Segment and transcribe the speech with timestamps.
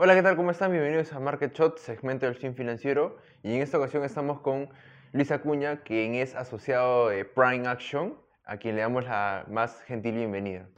[0.00, 0.36] Hola, ¿qué tal?
[0.36, 0.70] ¿Cómo están?
[0.70, 3.16] Bienvenidos a Market Shot, segmento del fin financiero.
[3.42, 4.68] Y en esta ocasión estamos con
[5.10, 8.14] Luis Acuña, quien es asociado de Prime Action,
[8.44, 10.68] a quien le damos la más gentil bienvenida.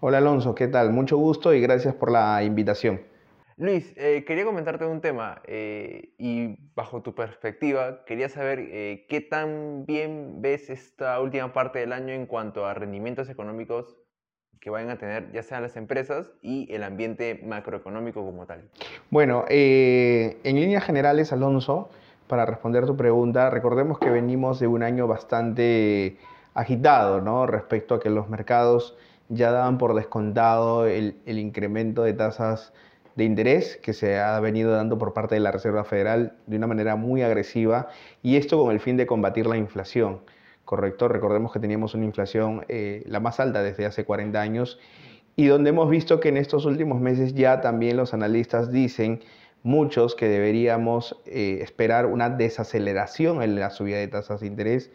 [0.00, 0.92] Hola Alonso, ¿qué tal?
[0.92, 3.00] Mucho gusto y gracias por la invitación.
[3.56, 9.22] Luis, eh, quería comentarte un tema eh, y bajo tu perspectiva quería saber eh, qué
[9.22, 13.96] tan bien ves esta última parte del año en cuanto a rendimientos económicos
[14.60, 18.62] que vayan a tener ya sean las empresas y el ambiente macroeconómico como tal.
[19.10, 21.90] Bueno, en líneas generales, Alonso,
[22.26, 26.18] para responder tu pregunta, recordemos que venimos de un año bastante
[26.54, 27.46] agitado, ¿no?
[27.46, 28.96] Respecto a que los mercados
[29.28, 32.72] ya daban por descontado el, el incremento de tasas
[33.18, 36.68] de interés que se ha venido dando por parte de la Reserva Federal de una
[36.68, 37.88] manera muy agresiva
[38.22, 40.20] y esto con el fin de combatir la inflación.
[40.68, 44.78] Correcto, recordemos que teníamos una inflación eh, la más alta desde hace 40 años
[45.34, 49.20] y donde hemos visto que en estos últimos meses ya también los analistas dicen
[49.62, 54.90] muchos que deberíamos eh, esperar una desaceleración en la subida de tasas de interés,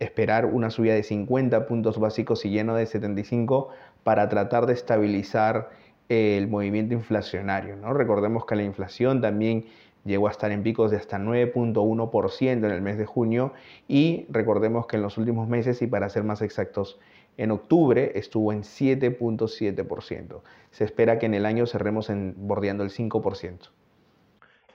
[0.00, 3.70] esperar una subida de 50 puntos básicos y lleno de 75
[4.02, 5.70] para tratar de estabilizar
[6.10, 7.74] el movimiento inflacionario.
[7.76, 7.94] ¿no?
[7.94, 9.64] Recordemos que la inflación también
[10.04, 13.52] llegó a estar en picos de hasta 9.1% en el mes de junio
[13.88, 16.98] y recordemos que en los últimos meses, y para ser más exactos,
[17.36, 20.42] en octubre estuvo en 7.7%.
[20.70, 23.70] Se espera que en el año cerremos en, bordeando el 5%.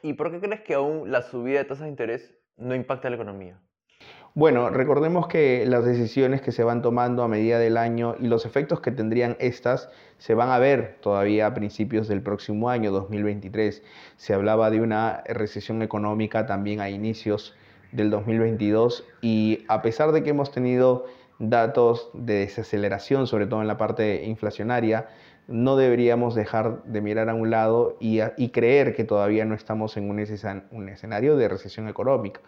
[0.02, 3.16] ¿Y por qué crees que aún la subida de tasas de interés no impacta la
[3.16, 3.60] economía?
[4.36, 8.46] Bueno, recordemos que las decisiones que se van tomando a medida del año y los
[8.46, 13.82] efectos que tendrían estas se van a ver todavía a principios del próximo año, 2023.
[14.18, 17.56] Se hablaba de una recesión económica también a inicios
[17.92, 21.06] del 2022 y a pesar de que hemos tenido
[21.40, 25.08] datos de desaceleración, sobre todo en la parte inflacionaria,
[25.48, 30.08] no deberíamos dejar de mirar a un lado y, creer que todavía no estamos en
[30.08, 32.42] un escenario de recesión económica.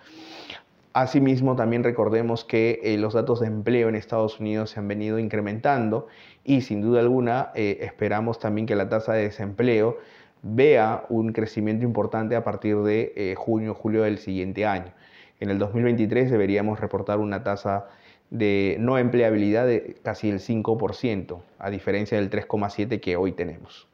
[0.93, 5.19] Asimismo, también recordemos que eh, los datos de empleo en Estados Unidos se han venido
[5.19, 6.07] incrementando
[6.43, 9.97] y sin duda alguna eh, esperamos también que la tasa de desempleo
[10.43, 14.91] vea un crecimiento importante a partir de eh, junio, julio del siguiente año.
[15.39, 17.87] En el 2023 deberíamos reportar una tasa
[18.29, 23.87] de no empleabilidad de casi el 5%, a diferencia del 3,7% que hoy tenemos.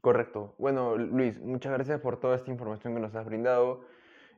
[0.00, 0.54] Correcto.
[0.58, 3.80] Bueno, Luis, muchas gracias por toda esta información que nos has brindado.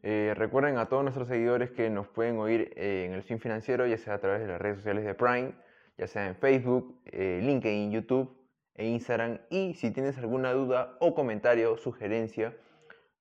[0.09, 3.89] Eh, recuerden a todos nuestros seguidores que nos pueden oír eh, en el fin financiero,
[3.89, 5.53] ya sea a través de las redes sociales de Prime,
[5.99, 8.33] ya sea en Facebook, eh, LinkedIn, YouTube
[8.77, 9.41] e Instagram.
[9.51, 12.57] Y si tienes alguna duda o comentario sugerencia,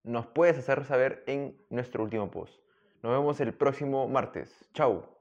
[0.03, 2.53] nos puedes hacer saber en nuestro último post.
[3.01, 4.69] Nos vemos el próximo martes.
[4.75, 5.14] Chao.